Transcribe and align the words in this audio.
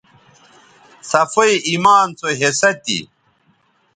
صفائ 1.09 1.51
ایمان 1.69 2.07
سو 2.19 2.27
حصہ 2.41 2.69
تھی 2.83 2.99